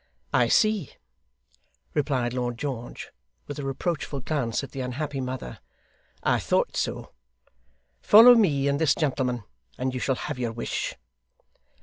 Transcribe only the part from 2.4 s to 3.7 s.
George, with a